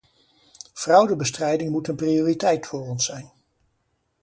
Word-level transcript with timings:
Fraudebestrijding 0.73 1.71
moet 1.71 1.87
een 1.87 1.95
prioriteit 1.95 2.67
voor 2.67 2.81
ons 2.81 3.05
zijn. 3.05 3.31